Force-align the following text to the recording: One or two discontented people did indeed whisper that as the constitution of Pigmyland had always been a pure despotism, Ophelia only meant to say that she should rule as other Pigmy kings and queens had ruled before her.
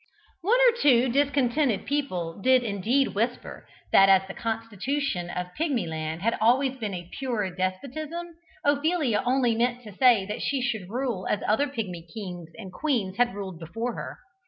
One 0.41 0.57
or 0.67 0.77
two 0.81 1.09
discontented 1.09 1.85
people 1.85 2.41
did 2.41 2.63
indeed 2.63 3.09
whisper 3.09 3.67
that 3.91 4.09
as 4.09 4.23
the 4.27 4.33
constitution 4.33 5.29
of 5.29 5.53
Pigmyland 5.53 6.21
had 6.23 6.39
always 6.41 6.75
been 6.77 6.95
a 6.95 7.07
pure 7.19 7.53
despotism, 7.53 8.35
Ophelia 8.65 9.21
only 9.23 9.53
meant 9.53 9.83
to 9.83 9.91
say 9.93 10.25
that 10.25 10.41
she 10.41 10.59
should 10.59 10.89
rule 10.89 11.27
as 11.29 11.41
other 11.45 11.67
Pigmy 11.67 12.07
kings 12.11 12.49
and 12.57 12.73
queens 12.73 13.17
had 13.17 13.35
ruled 13.35 13.59
before 13.59 13.93
her. 13.93 14.17